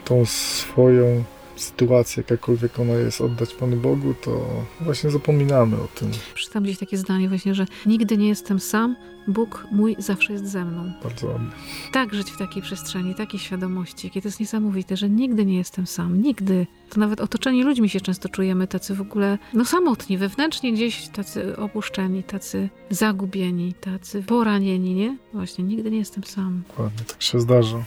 y, 0.00 0.04
tą 0.04 0.26
swoją 0.26 1.24
sytuację, 1.62 2.22
jakakolwiek 2.22 2.80
ona 2.80 2.92
jest, 2.92 3.20
oddać 3.20 3.54
Panu 3.54 3.76
Bogu, 3.76 4.14
to 4.14 4.46
właśnie 4.80 5.10
zapominamy 5.10 5.76
o 5.76 5.88
tym. 5.94 6.10
Przeczytam 6.34 6.62
gdzieś 6.62 6.78
takie 6.78 6.98
zdanie 6.98 7.28
właśnie, 7.28 7.54
że 7.54 7.66
nigdy 7.86 8.18
nie 8.18 8.28
jestem 8.28 8.60
sam, 8.60 8.96
Bóg 9.28 9.66
mój 9.72 9.96
zawsze 9.98 10.32
jest 10.32 10.46
ze 10.46 10.64
mną. 10.64 10.92
Bardzo 11.02 11.26
ładnie. 11.26 11.50
Tak 11.92 12.14
żyć 12.14 12.30
w 12.30 12.38
takiej 12.38 12.62
przestrzeni, 12.62 13.14
takiej 13.14 13.40
świadomości, 13.40 14.06
jakie 14.06 14.22
to 14.22 14.28
jest 14.28 14.40
niesamowite, 14.40 14.96
że 14.96 15.10
nigdy 15.10 15.46
nie 15.46 15.56
jestem 15.56 15.86
sam, 15.86 16.22
nigdy. 16.22 16.66
To 16.90 17.00
nawet 17.00 17.20
otoczeni 17.20 17.64
ludźmi 17.64 17.88
się 17.88 18.00
często 18.00 18.28
czujemy 18.28 18.66
tacy 18.66 18.94
w 18.94 19.00
ogóle, 19.00 19.38
no 19.54 19.64
samotni, 19.64 20.18
wewnętrznie 20.18 20.72
gdzieś 20.72 21.08
tacy 21.08 21.56
opuszczeni, 21.56 22.22
tacy 22.22 22.68
zagubieni, 22.90 23.74
tacy 23.74 24.22
poranieni, 24.22 24.94
nie? 24.94 25.18
Właśnie, 25.32 25.64
nigdy 25.64 25.90
nie 25.90 25.98
jestem 25.98 26.24
sam. 26.24 26.62
Dokładnie, 26.68 27.04
tak 27.08 27.22
się 27.22 27.40
zdarza. 27.40 27.84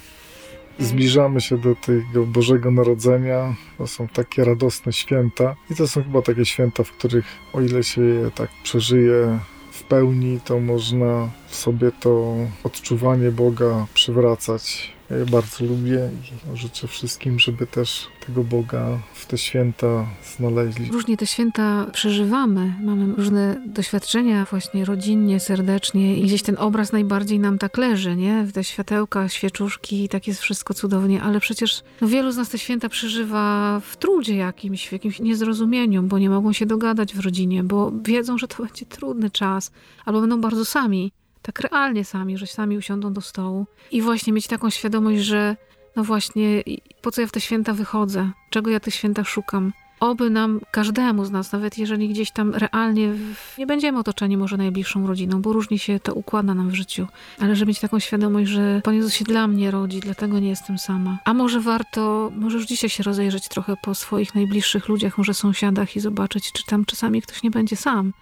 Zbliżamy 0.80 1.42
się 1.42 1.58
do 1.58 1.76
tego 1.76 2.26
Bożego 2.26 2.72
Narodzenia. 2.72 3.56
To 3.78 3.88
są 3.88 4.08
takie 4.08 4.46
radosne 4.46 4.94
święta. 4.94 5.56
I 5.72 5.76
to 5.76 5.88
są 5.88 6.04
chyba 6.04 6.22
takie 6.22 6.46
święta, 6.46 6.84
w 6.84 6.92
których, 6.92 7.26
o 7.54 7.62
ile 7.62 7.84
się 7.84 8.02
je 8.02 8.32
tak 8.32 8.50
przeżyje 8.64 9.40
w 9.72 9.84
pełni, 9.84 10.40
to 10.46 10.60
można 10.60 11.30
sobie 11.56 11.92
to 12.00 12.36
odczuwanie 12.64 13.32
Boga 13.32 13.86
przywracać 13.94 14.96
Ja 15.10 15.18
je 15.18 15.26
bardzo 15.26 15.66
lubię 15.66 16.10
i 16.54 16.58
życzę 16.58 16.88
wszystkim, 16.88 17.40
żeby 17.40 17.68
też 17.68 18.08
tego 18.28 18.44
Boga 18.44 19.00
w 19.14 19.26
te 19.26 19.38
święta 19.38 20.06
znaleźli. 20.38 20.92
Różnie 20.92 21.18
te 21.18 21.28
święta 21.28 21.86
przeżywamy. 21.94 22.74
Mamy 22.82 23.16
różne 23.16 23.62
doświadczenia 23.66 24.46
właśnie 24.52 24.86
rodzinnie, 24.86 25.40
serdecznie 25.40 26.18
i 26.18 26.24
gdzieś 26.24 26.44
ten 26.44 26.56
obraz 26.60 26.92
najbardziej 26.92 27.40
nam 27.40 27.58
tak 27.58 27.78
leży, 27.78 28.16
nie? 28.16 28.44
W 28.44 28.52
te 28.52 28.64
światełka, 28.64 29.30
świeczuszki 29.30 30.04
i 30.04 30.10
tak 30.10 30.28
jest 30.28 30.42
wszystko 30.42 30.74
cudownie, 30.74 31.22
ale 31.22 31.40
przecież 31.40 31.84
no, 32.02 32.08
wielu 32.08 32.32
z 32.32 32.38
nas 32.38 32.50
te 32.50 32.58
święta 32.58 32.90
przeżywa 32.90 33.80
w 33.80 33.98
trudzie 33.98 34.36
jakimś, 34.36 34.88
w 34.88 34.92
jakimś 34.92 35.20
niezrozumieniu, 35.20 36.04
bo 36.04 36.20
nie 36.20 36.30
mogą 36.30 36.54
się 36.54 36.66
dogadać 36.66 37.14
w 37.14 37.20
rodzinie, 37.20 37.64
bo 37.64 37.92
wiedzą, 38.04 38.38
że 38.38 38.48
to 38.48 38.58
będzie 38.66 38.86
trudny 38.86 39.30
czas, 39.30 39.72
albo 40.06 40.22
będą 40.22 40.42
bardzo 40.42 40.66
sami 40.66 41.12
tak 41.46 41.60
realnie 41.60 42.06
sami, 42.06 42.38
że 42.38 42.48
sami 42.48 42.78
usiądą 42.78 43.14
do 43.14 43.22
stołu 43.22 43.66
i 43.92 44.02
właśnie 44.02 44.34
mieć 44.34 44.48
taką 44.48 44.70
świadomość, 44.70 45.22
że 45.22 45.56
no 45.96 46.04
właśnie, 46.04 46.64
po 47.02 47.12
co 47.12 47.22
ja 47.22 47.28
w 47.28 47.32
te 47.32 47.42
święta 47.42 47.74
wychodzę, 47.74 48.30
czego 48.50 48.72
ja 48.72 48.80
w 48.80 48.84
tych 48.84 48.96
świętach 48.96 49.28
szukam. 49.28 49.74
Oby 50.00 50.30
nam, 50.30 50.60
każdemu 50.72 51.26
z 51.26 51.32
nas, 51.32 51.52
nawet 51.52 51.78
jeżeli 51.78 52.10
gdzieś 52.10 52.32
tam 52.32 52.56
realnie 52.56 53.14
nie 53.58 53.68
będziemy 53.68 54.00
otoczeni 54.00 54.38
może 54.38 54.58
najbliższą 54.58 55.08
rodziną, 55.08 55.42
bo 55.42 55.54
różnie 55.54 55.80
się 55.80 56.00
to 56.00 56.14
układa 56.14 56.54
nam 56.54 56.70
w 56.70 56.76
życiu, 56.76 57.08
ale 57.40 57.56
żeby 57.56 57.70
mieć 57.70 57.80
taką 57.80 58.00
świadomość, 58.00 58.50
że 58.50 58.82
Pan 58.84 58.96
Jezus 58.96 59.14
się 59.14 59.26
dla 59.26 59.48
mnie 59.48 59.72
rodzi, 59.72 60.00
dlatego 60.00 60.40
nie 60.40 60.50
jestem 60.50 60.78
sama. 60.78 61.18
A 61.26 61.34
może 61.34 61.62
warto, 61.62 62.32
może 62.36 62.58
już 62.58 62.66
dzisiaj 62.66 62.90
się 62.90 63.04
rozejrzeć 63.04 63.48
trochę 63.48 63.76
po 63.82 63.96
swoich 63.96 64.36
najbliższych 64.36 64.88
ludziach, 64.88 65.18
może 65.18 65.34
sąsiadach 65.34 65.96
i 65.96 66.00
zobaczyć, 66.00 66.52
czy 66.52 66.66
tam 66.66 66.86
czasami 66.86 67.22
ktoś 67.22 67.44
nie 67.44 67.52
będzie 67.52 67.76
sam 67.76 68.14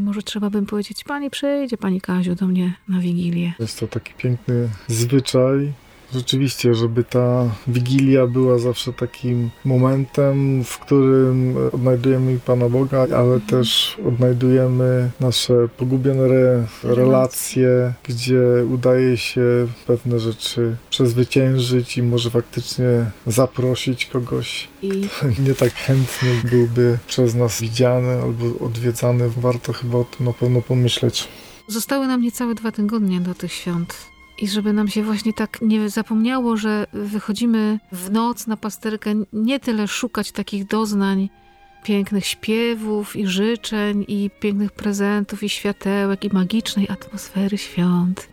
może 0.00 0.22
trzeba 0.22 0.50
bym 0.50 0.66
powiedzieć, 0.66 1.04
pani 1.04 1.30
przyjdzie, 1.30 1.76
pani 1.76 2.00
Kaziu 2.00 2.34
do 2.34 2.46
mnie 2.46 2.72
na 2.88 3.00
Wigilię. 3.00 3.52
Jest 3.58 3.80
to 3.80 3.88
taki 3.88 4.14
piękny 4.14 4.68
zwyczaj, 4.88 5.72
Rzeczywiście, 6.14 6.74
żeby 6.74 7.04
ta 7.04 7.54
Wigilia 7.66 8.26
była 8.26 8.58
zawsze 8.58 8.92
takim 8.92 9.50
momentem, 9.64 10.64
w 10.64 10.78
którym 10.78 11.56
odnajdujemy 11.72 12.38
Pana 12.46 12.68
Boga, 12.68 13.00
ale 13.00 13.34
mhm. 13.34 13.40
też 13.40 13.98
odnajdujemy 14.08 15.10
nasze 15.20 15.68
pogubione 15.76 16.22
re 16.22 16.66
relacje, 16.82 17.92
gdzie 18.04 18.42
udaje 18.70 19.16
się 19.16 19.66
pewne 19.86 20.20
rzeczy 20.20 20.76
przezwyciężyć 20.90 21.98
i 21.98 22.02
może 22.02 22.30
faktycznie 22.30 23.10
zaprosić 23.26 24.06
kogoś, 24.06 24.68
I... 24.82 24.88
nie 25.46 25.54
tak 25.54 25.74
chętnie 25.74 26.30
byłby 26.44 26.98
przez 27.06 27.34
nas 27.34 27.60
widziany 27.60 28.22
albo 28.22 28.64
odwiedzany. 28.66 29.30
Warto 29.36 29.72
chyba 29.72 29.98
o 29.98 30.04
tym 30.04 30.26
na 30.26 30.32
pewno 30.32 30.62
pomyśleć. 30.62 31.28
Zostały 31.66 32.06
nam 32.06 32.22
niecałe 32.22 32.54
dwa 32.54 32.72
tygodnie 32.72 33.20
do 33.20 33.34
tych 33.34 33.52
świąt. 33.52 34.11
I 34.38 34.48
żeby 34.48 34.72
nam 34.72 34.88
się 34.88 35.02
właśnie 35.02 35.32
tak 35.32 35.58
nie 35.62 35.88
zapomniało, 35.88 36.56
że 36.56 36.86
wychodzimy 36.92 37.78
w 37.92 38.10
noc 38.10 38.46
na 38.46 38.56
pasterkę 38.56 39.14
nie 39.32 39.60
tyle 39.60 39.88
szukać 39.88 40.32
takich 40.32 40.66
doznań, 40.66 41.28
pięknych 41.84 42.26
śpiewów 42.26 43.16
i 43.16 43.26
życzeń, 43.26 44.04
i 44.08 44.30
pięknych 44.40 44.72
prezentów, 44.72 45.42
i 45.42 45.48
światełek, 45.48 46.24
i 46.24 46.34
magicznej 46.34 46.88
atmosfery 46.88 47.58
świąt. 47.58 48.28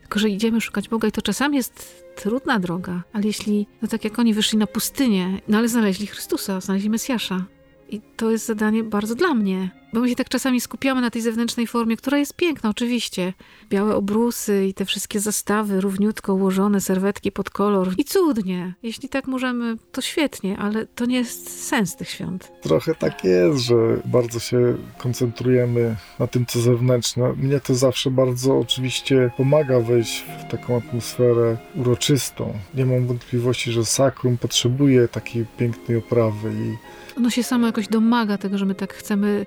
Tylko, 0.00 0.18
że 0.18 0.28
idziemy 0.28 0.60
szukać 0.60 0.88
Boga 0.88 1.08
i 1.08 1.12
to 1.12 1.22
czasami 1.22 1.56
jest 1.56 2.04
trudna 2.16 2.58
droga, 2.58 3.02
ale 3.12 3.24
jeśli, 3.24 3.66
no 3.82 3.88
tak 3.88 4.04
jak 4.04 4.18
oni 4.18 4.34
wyszli 4.34 4.58
na 4.58 4.66
pustynię, 4.66 5.40
no 5.48 5.58
ale 5.58 5.68
znaleźli 5.68 6.06
Chrystusa, 6.06 6.60
znaleźli 6.60 6.90
Mesjasza, 6.90 7.44
i 7.88 8.00
to 8.16 8.30
jest 8.30 8.46
zadanie 8.46 8.84
bardzo 8.84 9.14
dla 9.14 9.34
mnie, 9.34 9.70
bo 9.92 10.00
my 10.00 10.08
się 10.08 10.16
tak 10.16 10.28
czasami 10.28 10.60
skupiamy 10.60 11.00
na 11.00 11.10
tej 11.10 11.22
zewnętrznej 11.22 11.66
formie, 11.66 11.96
która 11.96 12.18
jest 12.18 12.34
piękna 12.34 12.70
oczywiście. 12.70 13.32
Białe 13.70 13.94
obrusy 13.94 14.66
i 14.66 14.74
te 14.74 14.84
wszystkie 14.84 15.20
zastawy 15.20 15.80
równiutko 15.80 16.34
ułożone, 16.34 16.80
serwetki 16.80 17.32
pod 17.32 17.50
kolor. 17.50 17.94
I 17.98 18.04
cudnie. 18.04 18.74
Jeśli 18.82 19.08
tak 19.08 19.26
możemy, 19.26 19.76
to 19.92 20.00
świetnie, 20.00 20.58
ale 20.58 20.86
to 20.86 21.04
nie 21.04 21.16
jest 21.16 21.66
sens 21.66 21.96
tych 21.96 22.10
świąt. 22.10 22.52
Trochę 22.62 22.94
tak 22.94 23.24
jest, 23.24 23.58
że 23.58 23.76
bardzo 24.04 24.38
się 24.40 24.76
koncentrujemy 24.98 25.96
na 26.18 26.26
tym, 26.26 26.46
co 26.46 26.60
zewnętrzne. 26.60 27.32
Mnie 27.32 27.60
to 27.60 27.74
zawsze 27.74 28.10
bardzo 28.10 28.58
oczywiście 28.58 29.30
pomaga 29.36 29.80
wejść 29.80 30.24
w 30.46 30.50
taką 30.50 30.76
atmosferę 30.76 31.56
uroczystą. 31.74 32.54
Nie 32.74 32.86
mam 32.86 33.06
wątpliwości, 33.06 33.72
że 33.72 33.84
sakrum 33.84 34.38
potrzebuje 34.38 35.08
takiej 35.08 35.46
pięknej 35.58 35.98
oprawy 35.98 36.52
i 36.52 36.76
ono 37.16 37.30
się 37.30 37.42
samo 37.42 37.66
jakoś 37.66 37.88
domaga 37.88 38.38
tego, 38.38 38.58
że 38.58 38.66
my 38.66 38.74
tak 38.74 38.94
chcemy. 38.94 39.46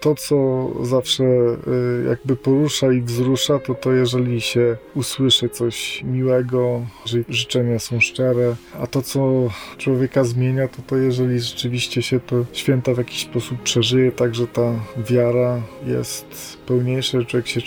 To, 0.00 0.14
co 0.14 0.68
zawsze 0.82 1.24
y, 1.24 2.04
jakby 2.08 2.36
porusza 2.36 2.92
i 2.92 3.00
wzrusza, 3.00 3.58
to 3.58 3.74
to, 3.74 3.92
jeżeli 3.92 4.40
się 4.40 4.76
usłyszy 4.94 5.48
coś 5.48 6.02
miłego, 6.02 6.86
że 7.04 7.18
życzenia 7.28 7.78
są 7.78 8.00
szczere, 8.00 8.56
a 8.80 8.86
to, 8.86 9.02
co 9.02 9.48
człowieka 9.78 10.24
zmienia, 10.24 10.68
to 10.68 10.82
to, 10.86 10.96
jeżeli 10.96 11.40
rzeczywiście 11.40 12.02
się 12.02 12.20
to 12.20 12.44
święta 12.52 12.94
w 12.94 12.98
jakiś 12.98 13.22
sposób 13.22 13.62
przeżyje, 13.62 14.12
tak, 14.12 14.34
że 14.34 14.46
ta 14.46 14.72
wiara 15.10 15.62
jest 15.86 16.58
pełniejsza, 16.66 17.20
że 17.20 17.26
człowiek 17.26 17.48
się 17.48 17.60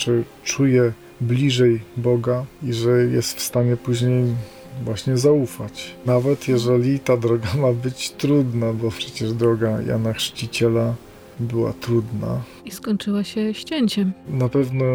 czuje 0.44 0.94
bliżej 1.22 1.82
Boga 1.98 2.46
i 2.64 2.74
że 2.74 2.92
jest 3.04 3.38
w 3.38 3.42
stanie 3.42 3.78
później 3.78 4.24
właśnie 4.84 5.18
zaufać. 5.18 5.96
Nawet 6.06 6.48
jeżeli 6.48 7.00
ta 7.00 7.18
droga 7.18 7.54
ma 7.62 7.74
być 7.74 8.12
trudna, 8.12 8.74
bo 8.74 8.92
przecież 8.92 9.34
droga 9.34 9.82
Jana 9.82 10.14
Chrzciciela 10.14 10.96
była 11.40 11.74
trudna. 11.74 12.42
I 12.66 12.72
skończyła 12.72 13.24
się 13.24 13.54
ścięciem. 13.54 14.14
Na 14.28 14.50
pewno 14.50 14.86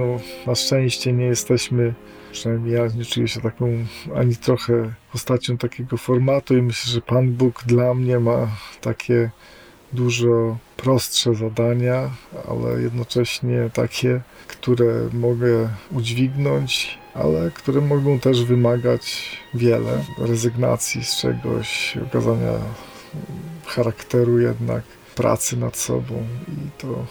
na 0.46 0.54
szczęście 0.54 1.12
nie 1.12 1.24
jesteśmy, 1.24 1.94
przynajmniej 2.32 2.74
ja 2.74 2.86
nie 2.86 3.04
czuję 3.04 3.28
się 3.28 3.40
taką 3.40 3.66
ani 4.14 4.36
trochę 4.36 4.92
postacią 5.12 5.58
takiego 5.58 5.96
formatu 5.96 6.56
i 6.56 6.62
myślę, 6.62 6.92
że 6.92 7.00
Pan 7.00 7.32
Bóg 7.32 7.62
dla 7.66 7.94
mnie 7.94 8.20
ma 8.20 8.48
takie 8.80 9.30
dużo 9.92 10.58
prostsze 10.76 11.34
zadania, 11.34 12.10
ale 12.48 12.82
jednocześnie 12.82 13.70
takie, 13.74 14.20
które 14.48 15.08
mogę 15.12 15.68
udźwignąć 15.90 17.02
ale 17.14 17.50
które 17.50 17.80
mogą 17.80 18.18
też 18.18 18.44
wymagać 18.44 19.36
wiele 19.54 20.04
rezygnacji 20.18 21.04
z 21.04 21.16
czegoś, 21.16 21.98
okazania 22.06 22.52
charakteru 23.66 24.38
jednak, 24.38 24.82
pracy 25.14 25.56
nad 25.56 25.76
sobą 25.76 26.14
i 26.48 26.80
to 26.80 27.06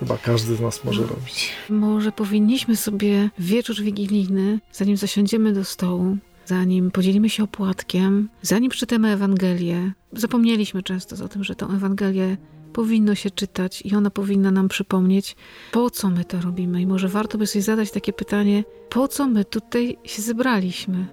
chyba 0.00 0.18
każdy 0.18 0.56
z 0.56 0.60
nas 0.60 0.84
może 0.84 1.02
no. 1.02 1.06
robić. 1.06 1.52
Może 1.70 2.12
powinniśmy 2.12 2.76
sobie 2.76 3.30
wieczór 3.38 3.76
wigilijny, 3.76 4.58
zanim 4.72 4.96
zasiądziemy 4.96 5.52
do 5.52 5.64
stołu, 5.64 6.16
zanim 6.46 6.90
podzielimy 6.90 7.30
się 7.30 7.44
opłatkiem, 7.44 8.28
zanim 8.42 8.70
przeczytamy 8.70 9.12
Ewangelię, 9.12 9.92
zapomnieliśmy 10.12 10.82
często 10.82 11.24
o 11.24 11.28
tym, 11.28 11.44
że 11.44 11.54
tą 11.54 11.70
Ewangelię 11.70 12.36
powinno 12.72 13.14
się 13.14 13.30
czytać 13.30 13.82
i 13.82 13.96
ona 13.96 14.10
powinna 14.10 14.50
nam 14.50 14.68
przypomnieć, 14.68 15.36
po 15.72 15.90
co 15.90 16.10
my 16.10 16.24
to 16.24 16.40
robimy. 16.40 16.80
I 16.80 16.86
może 16.86 17.08
warto 17.08 17.38
by 17.38 17.46
sobie 17.46 17.62
zadać 17.62 17.90
takie 17.90 18.12
pytanie, 18.12 18.64
po 18.88 19.08
co 19.08 19.26
my 19.26 19.44
tutaj 19.44 19.98
się 20.04 20.22
zebraliśmy? 20.22 21.06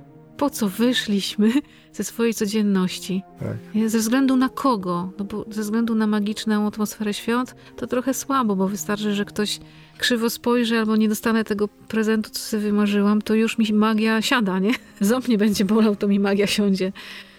Po 0.44 0.50
co 0.50 0.70
wyszliśmy 0.70 1.54
ze 1.94 2.04
swojej 2.04 2.34
codzienności? 2.34 3.24
Tak. 3.40 3.90
Ze 3.90 3.98
względu 3.98 4.36
na 4.36 4.50
kogo? 4.50 5.12
No 5.20 5.26
bo 5.26 5.46
ze 5.50 5.62
względu 5.62 5.96
na 5.96 6.08
magiczną 6.08 6.68
atmosferę 6.68 7.14
świąt 7.14 7.56
to 7.76 7.88
trochę 7.88 8.14
słabo, 8.14 8.56
bo 8.56 8.68
wystarczy, 8.68 9.14
że 9.14 9.26
ktoś 9.26 9.60
krzywo 9.98 10.30
spojrzy 10.30 10.80
albo 10.80 10.96
nie 10.96 11.10
dostanę 11.10 11.44
tego 11.44 11.68
prezentu, 11.68 12.30
co 12.30 12.40
sobie 12.40 12.64
wymarzyłam, 12.64 13.22
to 13.22 13.36
już 13.36 13.58
mi 13.58 13.74
magia 13.74 14.22
siada, 14.22 14.60
nie? 14.60 14.72
Ząb 15.02 15.28
nie 15.28 15.38
będzie 15.38 15.66
bolał, 15.66 15.96
to 15.96 16.08
mi 16.08 16.20
magia 16.20 16.48
siądzie. 16.48 16.92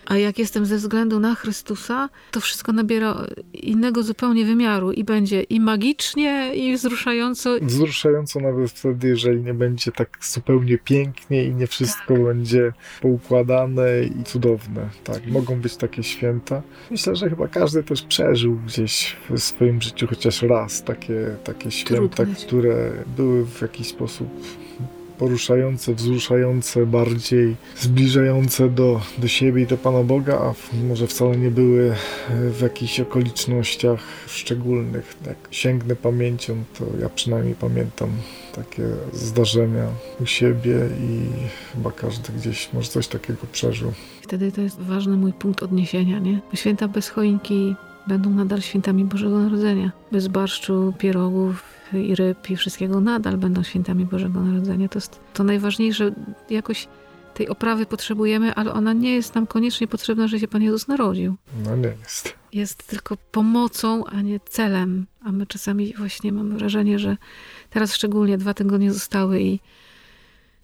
A 0.06 0.16
jak 0.16 0.38
jestem 0.38 0.66
ze 0.66 0.76
względu 0.76 1.20
na 1.20 1.34
Chrystusa, 1.34 2.08
to 2.30 2.40
wszystko 2.40 2.72
nabiera 2.72 3.26
innego 3.52 4.02
zupełnie 4.02 4.44
wymiaru 4.44 4.92
i 4.92 5.04
będzie 5.04 5.42
i 5.42 5.60
magicznie, 5.60 6.54
i 6.54 6.74
wzruszająco. 6.74 7.56
Wzruszająco 7.62 8.40
nawet 8.40 8.70
wtedy, 8.70 9.08
jeżeli 9.08 9.42
nie 9.42 9.54
będzie 9.54 9.92
tak 9.92 10.18
zupełnie 10.22 10.78
pięknie 10.78 11.44
i 11.44 11.54
nie 11.54 11.66
wszystko 11.66 12.14
tak. 12.14 12.24
będzie 12.24 12.72
poukładane 13.02 14.04
i 14.20 14.24
cudowne. 14.24 14.88
Tak, 15.04 15.26
mogą 15.26 15.60
być 15.60 15.76
takie 15.76 16.02
święta. 16.02 16.62
Myślę, 16.90 17.16
że 17.16 17.30
chyba 17.30 17.48
każdy 17.48 17.82
też 17.82 18.02
przeżył 18.02 18.56
gdzieś 18.66 19.16
w 19.30 19.38
swoim 19.38 19.82
życiu 19.82 20.06
chociaż 20.06 20.42
raz 20.42 20.82
takie, 20.82 21.36
takie 21.44 21.70
święta, 21.70 22.16
Trudne. 22.16 22.34
które 22.34 22.92
były 23.16 23.46
w 23.46 23.62
jakiś 23.62 23.88
sposób 23.88 24.28
poruszające, 25.18 25.94
wzruszające, 25.94 26.86
bardziej 26.86 27.56
zbliżające 27.76 28.68
do, 28.68 29.00
do 29.18 29.28
siebie 29.28 29.62
i 29.62 29.66
do 29.66 29.76
Pana 29.76 30.02
Boga, 30.02 30.38
a 30.38 30.54
może 30.86 31.06
wcale 31.06 31.36
nie 31.36 31.50
były 31.50 31.90
e, 31.90 31.94
w 32.50 32.60
jakichś 32.60 33.00
okolicznościach 33.00 34.00
szczególnych. 34.26 35.16
Jak 35.26 35.36
sięgnę 35.50 35.96
pamięcią, 35.96 36.64
to 36.78 36.84
ja 37.00 37.08
przynajmniej 37.08 37.54
pamiętam 37.54 38.10
takie 38.54 38.82
zdarzenia 39.12 39.86
u 40.20 40.26
siebie 40.26 40.74
i 41.00 41.20
chyba 41.72 41.92
każdy 41.92 42.32
gdzieś 42.32 42.72
może 42.72 42.88
coś 42.88 43.08
takiego 43.08 43.40
przeżył. 43.52 43.92
Wtedy 44.22 44.52
to 44.52 44.60
jest 44.60 44.80
ważny 44.80 45.16
mój 45.16 45.32
punkt 45.32 45.62
odniesienia, 45.62 46.18
nie? 46.18 46.40
Święta 46.54 46.88
bez 46.88 47.08
choinki 47.08 47.74
będą 48.06 48.30
nadal 48.30 48.60
świętami 48.62 49.04
Bożego 49.04 49.38
Narodzenia. 49.38 49.92
Bez 50.12 50.28
barszczu, 50.28 50.92
pierogów, 50.98 51.73
i 52.02 52.14
ryb 52.14 52.50
i 52.50 52.56
wszystkiego 52.56 53.00
nadal 53.00 53.36
będą 53.36 53.62
świętami 53.62 54.04
Bożego 54.04 54.40
Narodzenia. 54.40 54.88
To 54.88 54.98
jest 54.98 55.20
to 55.34 55.44
najważniejsze. 55.44 56.12
Jakoś 56.50 56.88
tej 57.34 57.48
oprawy 57.48 57.86
potrzebujemy, 57.86 58.54
ale 58.54 58.72
ona 58.72 58.92
nie 58.92 59.14
jest 59.14 59.34
nam 59.34 59.46
koniecznie 59.46 59.88
potrzebna, 59.88 60.28
że 60.28 60.40
się 60.40 60.48
Pan 60.48 60.62
Jezus 60.62 60.88
narodził. 60.88 61.34
No 61.64 61.76
nie 61.76 61.94
jest. 62.02 62.34
Jest 62.52 62.86
tylko 62.86 63.16
pomocą, 63.16 64.04
a 64.04 64.22
nie 64.22 64.40
celem. 64.40 65.06
A 65.24 65.32
my 65.32 65.46
czasami 65.46 65.94
właśnie 65.98 66.32
mamy 66.32 66.54
wrażenie, 66.54 66.98
że 66.98 67.16
teraz 67.70 67.94
szczególnie 67.94 68.38
dwa 68.38 68.54
tygodnie 68.54 68.92
zostały 68.92 69.40
i 69.40 69.60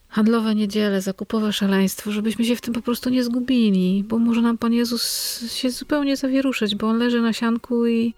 handlowe 0.08 0.54
niedziele, 0.54 1.00
zakupowe 1.00 1.52
szaleństwo, 1.52 2.12
żebyśmy 2.12 2.44
się 2.44 2.56
w 2.56 2.60
tym 2.60 2.74
po 2.74 2.82
prostu 2.82 3.10
nie 3.10 3.24
zgubili, 3.24 4.04
bo 4.08 4.18
może 4.18 4.42
nam 4.42 4.58
Pan 4.58 4.72
Jezus 4.72 5.52
się 5.52 5.70
zupełnie 5.70 6.16
zawieruszyć, 6.16 6.74
bo 6.76 6.88
On 6.88 6.98
leży 6.98 7.20
na 7.20 7.32
sianku 7.32 7.86
i 7.86 8.14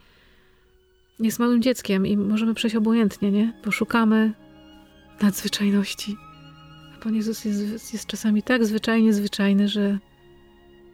jest 1.24 1.38
małym 1.38 1.62
dzieckiem 1.62 2.06
i 2.06 2.16
możemy 2.16 2.54
przejść 2.54 2.76
obojętnie, 2.76 3.32
nie? 3.32 3.52
Bo 3.64 3.70
szukamy 3.70 4.32
nadzwyczajności. 5.22 6.16
A 6.96 7.04
Pan 7.04 7.14
Jezus 7.14 7.44
jest, 7.44 7.92
jest 7.92 8.06
czasami 8.06 8.42
tak 8.42 8.64
zwyczajnie 8.64 9.12
zwyczajny, 9.12 9.68
że, 9.68 9.98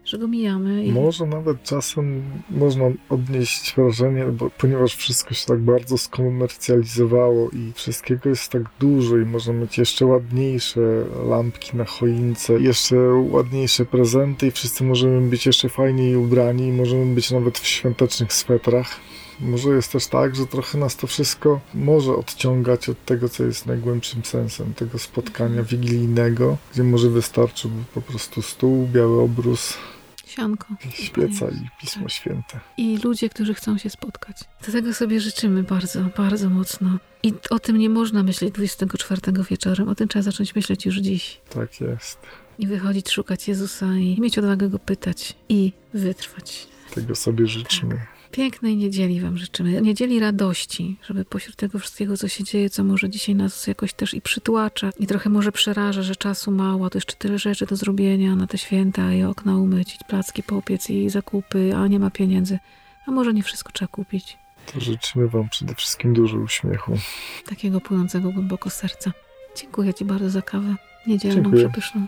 że 0.05 0.19
go 0.19 0.29
mijamy. 0.29 0.85
I... 0.85 0.93
Może 0.93 1.27
nawet 1.27 1.63
czasem 1.63 2.23
można 2.51 2.85
odnieść 3.09 3.75
wrażenie, 3.77 4.25
bo 4.25 4.51
ponieważ 4.51 4.97
wszystko 4.97 5.35
się 5.35 5.47
tak 5.47 5.61
bardzo 5.61 5.99
skomercjalizowało 5.99 7.51
i 7.51 7.73
wszystkiego 7.75 8.29
jest 8.29 8.53
tak 8.53 8.63
dużo 8.81 9.17
i 9.17 9.25
możemy 9.25 9.61
mieć 9.61 9.79
jeszcze 9.79 10.07
ładniejsze 10.07 10.81
lampki 11.29 11.77
na 11.77 11.85
choince, 11.85 12.61
jeszcze 12.61 12.97
ładniejsze 13.31 13.85
prezenty 13.85 14.47
i 14.47 14.51
wszyscy 14.51 14.85
możemy 14.85 15.29
być 15.31 15.47
jeszcze 15.47 15.69
fajniej 15.69 16.17
ubrani 16.17 16.67
i 16.67 16.73
możemy 16.73 17.15
być 17.15 17.31
nawet 17.31 17.59
w 17.59 17.67
świątecznych 17.67 18.33
swetrach. 18.33 19.01
Może 19.41 19.69
jest 19.69 19.93
też 19.93 20.07
tak, 20.07 20.37
że 20.37 20.47
trochę 20.47 20.79
nas 20.79 20.97
to 20.97 21.07
wszystko 21.07 21.61
może 21.75 22.13
odciągać 22.15 22.89
od 22.89 23.05
tego, 23.05 23.29
co 23.29 23.45
jest 23.45 23.67
najgłębszym 23.67 24.25
sensem 24.25 24.75
tego 24.75 24.99
spotkania 24.99 25.63
wigilijnego, 25.63 26.57
gdzie 26.73 26.85
może 26.85 27.11
wystarczyłby 27.11 27.83
po 27.95 28.03
prostu 28.03 28.43
stół, 28.43 28.89
biały 28.93 29.23
obrus, 29.23 29.75
Sianko. 30.27 30.67
świeca 30.93 31.47
i 31.49 31.69
Pismo 31.81 32.03
Tak. 32.03 32.11
Święte. 32.13 32.61
I 32.77 32.99
ludzie, 32.99 33.29
którzy 33.29 33.55
chcą 33.55 33.79
się 33.79 33.91
spotkać. 33.91 34.37
Do 34.67 34.73
tego 34.73 34.95
sobie 34.95 35.21
życzymy 35.21 35.63
bardzo, 35.63 36.01
bardzo 36.17 36.51
mocno. 36.51 36.99
I 37.23 37.33
o 37.51 37.59
tym 37.59 37.79
nie 37.79 37.91
można 37.91 38.23
myśleć 38.23 38.55
24 38.55 39.21
wieczorem. 39.51 39.89
O 39.89 39.95
tym 39.95 40.09
trzeba 40.09 40.23
zacząć 40.23 40.55
myśleć 40.55 40.87
już 40.87 40.97
dziś. 40.97 41.41
Tak 41.51 41.81
jest. 41.81 42.19
I 42.59 42.67
wychodzić, 42.67 43.11
szukać 43.11 43.49
Jezusa 43.49 43.87
i 43.97 44.21
mieć 44.21 44.39
odwagę 44.39 44.69
Go 44.69 44.79
pytać 44.79 45.37
i 45.49 45.73
wytrwać. 45.95 46.67
Tego 46.95 47.15
sobie 47.15 47.47
życzymy. 47.47 48.01
Pięknej 48.31 48.77
niedzieli 48.77 49.21
Wam 49.21 49.39
życzymy. 49.39 49.81
Niedzieli 49.83 50.21
radości, 50.21 50.97
żeby 51.07 51.25
pośród 51.25 51.57
tego 51.57 51.79
wszystkiego, 51.79 52.17
co 52.17 52.29
się 52.29 52.45
dzieje, 52.45 52.71
co 52.71 52.85
może 52.85 53.11
dzisiaj 53.11 53.35
nas 53.35 53.67
jakoś 53.67 53.93
też 53.93 54.15
i 54.15 54.21
przytłacza 54.21 54.91
i 54.99 55.07
trochę 55.07 55.31
może 55.31 55.53
przeraża, 55.53 56.03
że 56.03 56.17
czasu 56.17 56.51
mało, 56.51 56.91
to 56.91 56.99
jeszcze 56.99 57.15
tyle 57.17 57.39
rzeczy 57.39 57.67
do 57.67 57.77
zrobienia 57.77 58.37
na 58.37 58.47
te 58.47 58.59
święta 58.59 59.13
i 59.13 59.23
okna 59.23 59.57
umyć, 59.57 59.95
i 59.95 59.99
placki 60.09 60.43
popiec 60.43 60.91
i 60.91 61.11
zakupy, 61.11 61.73
a 61.77 61.87
nie 61.87 61.99
ma 61.99 62.11
pieniędzy. 62.11 62.59
A 63.07 63.11
może 63.11 63.35
nie 63.35 63.43
wszystko 63.43 63.73
trzeba 63.73 63.89
kupić. 63.89 64.39
To 64.73 64.81
życzymy 64.81 65.29
Wam 65.29 65.49
przede 65.49 65.75
wszystkim 65.75 66.15
dużo 66.15 66.39
uśmiechu. 66.39 66.93
Takiego 67.47 67.81
płynącego 67.81 68.33
głęboko 68.33 68.71
serca. 68.71 69.13
Dziękuję 69.57 69.95
Ci 69.95 70.05
bardzo 70.05 70.31
za 70.31 70.43
kawę. 70.43 70.75
Niedzielną, 71.07 71.43
Dziękuję. 71.43 71.69
przepyszną. 71.69 72.07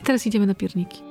I 0.00 0.04
teraz 0.04 0.26
idziemy 0.26 0.46
na 0.46 0.54
pierniki. 0.54 1.09